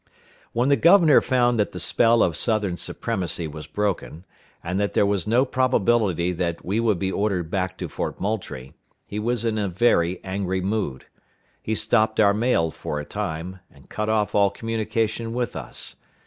[0.51, 4.25] When the governor found that the spell of Southern supremacy was broken,
[4.63, 8.73] and that there was no probability that we would be ordered back to Fort Moultrie,
[9.05, 11.05] he was in a very angry mood.
[11.61, 15.97] He stopped our mail for a time, and cut off all communication with us.